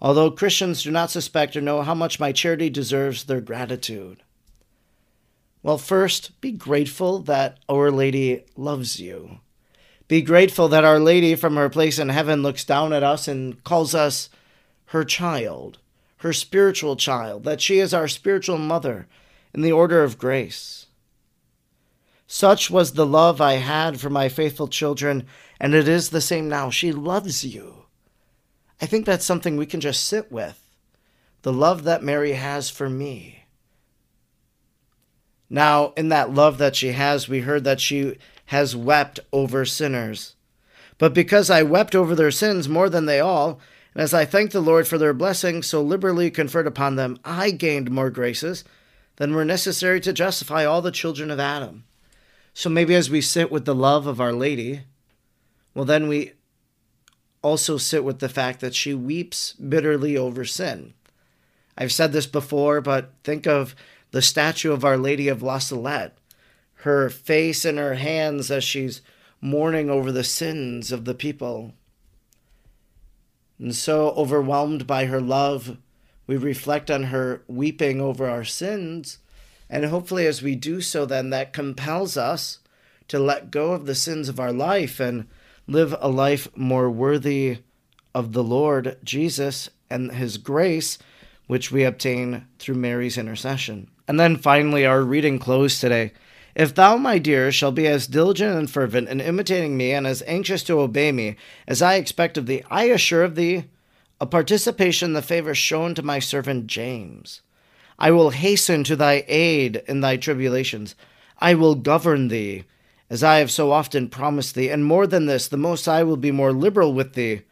although 0.00 0.30
Christians 0.30 0.82
do 0.82 0.90
not 0.90 1.10
suspect 1.10 1.56
or 1.56 1.60
know 1.60 1.82
how 1.82 1.94
much 1.94 2.20
my 2.20 2.32
charity 2.32 2.70
deserves 2.70 3.24
their 3.24 3.40
gratitude. 3.40 4.22
Well, 5.62 5.78
first, 5.78 6.40
be 6.40 6.52
grateful 6.52 7.18
that 7.20 7.58
Our 7.68 7.90
Lady 7.90 8.44
loves 8.56 9.00
you. 9.00 9.40
Be 10.06 10.22
grateful 10.22 10.68
that 10.68 10.84
Our 10.84 11.00
Lady 11.00 11.34
from 11.34 11.56
her 11.56 11.68
place 11.68 11.98
in 11.98 12.08
heaven 12.08 12.42
looks 12.42 12.64
down 12.64 12.92
at 12.92 13.02
us 13.02 13.28
and 13.28 13.62
calls 13.64 13.94
us 13.94 14.30
her 14.86 15.04
child 15.04 15.78
her 16.18 16.32
spiritual 16.32 16.96
child, 16.96 17.44
that 17.44 17.60
she 17.60 17.78
is 17.78 17.94
our 17.94 18.08
spiritual 18.08 18.58
mother 18.58 19.06
in 19.54 19.62
the 19.62 19.72
order 19.72 20.02
of 20.02 20.18
grace. 20.18 20.86
Such 22.26 22.70
was 22.70 22.92
the 22.92 23.06
love 23.06 23.40
I 23.40 23.54
had 23.54 24.00
for 24.00 24.10
my 24.10 24.28
faithful 24.28 24.68
children, 24.68 25.26
and 25.58 25.74
it 25.74 25.88
is 25.88 26.10
the 26.10 26.20
same 26.20 26.48
now. 26.48 26.70
She 26.70 26.92
loves 26.92 27.44
you. 27.44 27.86
I 28.80 28.86
think 28.86 29.06
that's 29.06 29.24
something 29.24 29.56
we 29.56 29.66
can 29.66 29.80
just 29.80 30.06
sit 30.06 30.30
with 30.30 30.62
the 31.42 31.52
love 31.52 31.84
that 31.84 32.02
Mary 32.02 32.32
has 32.32 32.68
for 32.68 32.90
me. 32.90 33.44
Now, 35.48 35.92
in 35.96 36.08
that 36.08 36.34
love 36.34 36.58
that 36.58 36.76
she 36.76 36.92
has, 36.92 37.28
we 37.28 37.40
heard 37.40 37.64
that 37.64 37.80
she 37.80 38.18
has 38.46 38.76
wept 38.76 39.20
over 39.32 39.64
sinners. 39.64 40.34
But 40.98 41.14
because 41.14 41.48
I 41.48 41.62
wept 41.62 41.94
over 41.94 42.14
their 42.14 42.30
sins 42.30 42.68
more 42.68 42.90
than 42.90 43.06
they 43.06 43.20
all, 43.20 43.60
as 43.98 44.14
I 44.14 44.24
thanked 44.24 44.52
the 44.52 44.60
Lord 44.60 44.86
for 44.86 44.96
their 44.96 45.12
blessing 45.12 45.60
so 45.60 45.82
liberally 45.82 46.30
conferred 46.30 46.68
upon 46.68 46.94
them, 46.94 47.18
I 47.24 47.50
gained 47.50 47.90
more 47.90 48.10
graces 48.10 48.62
than 49.16 49.34
were 49.34 49.44
necessary 49.44 50.00
to 50.02 50.12
justify 50.12 50.64
all 50.64 50.80
the 50.80 50.92
children 50.92 51.32
of 51.32 51.40
Adam. 51.40 51.82
So 52.54 52.70
maybe 52.70 52.94
as 52.94 53.10
we 53.10 53.20
sit 53.20 53.50
with 53.50 53.64
the 53.64 53.74
love 53.74 54.06
of 54.06 54.20
Our 54.20 54.32
Lady, 54.32 54.82
well, 55.74 55.84
then 55.84 56.06
we 56.06 56.34
also 57.42 57.76
sit 57.76 58.04
with 58.04 58.20
the 58.20 58.28
fact 58.28 58.60
that 58.60 58.74
she 58.74 58.94
weeps 58.94 59.54
bitterly 59.54 60.16
over 60.16 60.44
sin. 60.44 60.94
I've 61.76 61.92
said 61.92 62.12
this 62.12 62.26
before, 62.26 62.80
but 62.80 63.12
think 63.24 63.48
of 63.48 63.74
the 64.12 64.22
statue 64.22 64.72
of 64.72 64.84
Our 64.84 64.96
Lady 64.96 65.26
of 65.26 65.42
La 65.42 65.58
Salette, 65.58 66.16
her 66.82 67.10
face 67.10 67.64
in 67.64 67.76
her 67.76 67.94
hands 67.94 68.48
as 68.52 68.62
she's 68.62 69.02
mourning 69.40 69.90
over 69.90 70.12
the 70.12 70.24
sins 70.24 70.92
of 70.92 71.04
the 71.04 71.14
people. 71.14 71.72
And 73.58 73.74
so, 73.74 74.10
overwhelmed 74.10 74.86
by 74.86 75.06
her 75.06 75.20
love, 75.20 75.78
we 76.26 76.36
reflect 76.36 76.90
on 76.90 77.04
her 77.04 77.42
weeping 77.48 78.00
over 78.00 78.28
our 78.28 78.44
sins. 78.44 79.18
And 79.68 79.84
hopefully, 79.86 80.26
as 80.26 80.42
we 80.42 80.54
do 80.54 80.80
so, 80.80 81.04
then 81.04 81.30
that 81.30 81.52
compels 81.52 82.16
us 82.16 82.60
to 83.08 83.18
let 83.18 83.50
go 83.50 83.72
of 83.72 83.86
the 83.86 83.94
sins 83.94 84.28
of 84.28 84.38
our 84.38 84.52
life 84.52 85.00
and 85.00 85.26
live 85.66 85.94
a 86.00 86.08
life 86.08 86.48
more 86.56 86.90
worthy 86.90 87.58
of 88.14 88.32
the 88.32 88.44
Lord 88.44 88.98
Jesus 89.02 89.70
and 89.90 90.12
his 90.12 90.38
grace, 90.38 90.98
which 91.46 91.72
we 91.72 91.84
obtain 91.84 92.46
through 92.58 92.76
Mary's 92.76 93.18
intercession. 93.18 93.88
And 94.06 94.18
then 94.18 94.36
finally, 94.36 94.86
our 94.86 95.02
reading 95.02 95.38
close 95.38 95.80
today. 95.80 96.12
If 96.58 96.74
thou, 96.74 96.96
my 96.96 97.18
dear, 97.18 97.52
shall 97.52 97.70
be 97.70 97.86
as 97.86 98.08
diligent 98.08 98.58
and 98.58 98.68
fervent 98.68 99.08
in 99.08 99.20
imitating 99.20 99.76
me, 99.76 99.92
and 99.92 100.08
as 100.08 100.24
anxious 100.26 100.64
to 100.64 100.80
obey 100.80 101.12
me, 101.12 101.36
as 101.68 101.80
I 101.80 101.94
expect 101.94 102.36
of 102.36 102.46
thee, 102.46 102.64
I 102.68 102.86
assure 102.86 103.22
of 103.22 103.36
thee 103.36 103.66
a 104.20 104.26
participation 104.26 105.10
in 105.10 105.12
the 105.12 105.22
favor 105.22 105.54
shown 105.54 105.94
to 105.94 106.02
my 106.02 106.18
servant 106.18 106.66
James. 106.66 107.42
I 107.96 108.10
will 108.10 108.30
hasten 108.30 108.82
to 108.84 108.96
thy 108.96 109.24
aid 109.28 109.84
in 109.86 110.00
thy 110.00 110.16
tribulations. 110.16 110.96
I 111.38 111.54
will 111.54 111.76
govern 111.76 112.26
thee, 112.26 112.64
as 113.08 113.22
I 113.22 113.38
have 113.38 113.52
so 113.52 113.70
often 113.70 114.08
promised 114.08 114.56
thee, 114.56 114.68
and 114.68 114.84
more 114.84 115.06
than 115.06 115.26
this, 115.26 115.46
the 115.46 115.56
Most 115.56 115.84
High 115.84 116.02
will 116.02 116.16
be 116.16 116.32
more 116.32 116.52
liberal 116.52 116.92
with 116.92 117.14
thee 117.14 117.42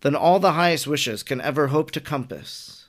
than 0.00 0.16
all 0.16 0.40
the 0.40 0.52
highest 0.52 0.86
wishes 0.86 1.22
can 1.22 1.42
ever 1.42 1.66
hope 1.66 1.90
to 1.90 2.00
compass. 2.00 2.88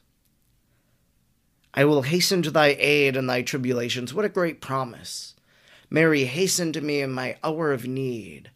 I 1.74 1.84
will 1.84 2.04
hasten 2.04 2.42
to 2.44 2.52
thy 2.52 2.78
aid 2.80 3.18
in 3.18 3.28
thy 3.28 3.42
tribulations. 3.42 4.14
What 4.14 4.24
a 4.24 4.30
great 4.30 4.62
promise! 4.62 5.35
Mary, 5.90 6.26
hasten 6.26 6.74
to 6.74 6.82
me 6.82 7.02
in 7.02 7.12
my 7.12 7.38
hour 7.44 7.72
of 7.72 7.88
need. 7.88 8.52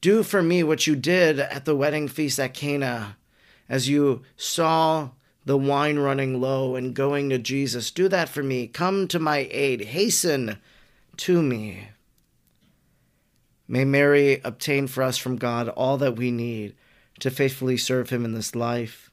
Do 0.00 0.22
for 0.22 0.42
me 0.42 0.62
what 0.62 0.86
you 0.86 0.96
did 0.96 1.40
at 1.40 1.64
the 1.64 1.76
wedding 1.76 2.08
feast 2.08 2.38
at 2.38 2.54
Cana, 2.54 3.16
as 3.68 3.88
you 3.88 4.22
saw 4.36 5.10
the 5.44 5.56
wine 5.56 5.98
running 5.98 6.40
low 6.40 6.76
and 6.76 6.94
going 6.94 7.30
to 7.30 7.38
Jesus. 7.38 7.90
Do 7.90 8.08
that 8.08 8.28
for 8.28 8.42
me. 8.42 8.66
Come 8.66 9.08
to 9.08 9.18
my 9.18 9.48
aid. 9.50 9.82
Hasten 9.82 10.58
to 11.18 11.42
me. 11.42 11.88
May 13.66 13.84
Mary 13.84 14.40
obtain 14.44 14.86
for 14.86 15.02
us 15.02 15.16
from 15.16 15.36
God 15.36 15.68
all 15.70 15.96
that 15.98 16.16
we 16.16 16.30
need 16.30 16.74
to 17.20 17.30
faithfully 17.30 17.76
serve 17.76 18.10
Him 18.10 18.24
in 18.24 18.34
this 18.34 18.54
life. 18.54 19.10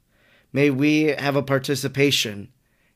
May 0.51 0.69
we 0.69 1.03
have 1.03 1.35
a 1.35 1.43
participation 1.43 2.49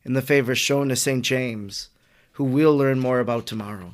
in 0.03 0.13
the 0.13 0.21
favor 0.21 0.55
shown 0.55 0.89
to 0.89 0.95
St. 0.95 1.23
James, 1.23 1.89
who 2.33 2.43
we'll 2.43 2.75
learn 2.75 2.99
more 2.99 3.19
about 3.19 3.47
tomorrow. 3.47 3.93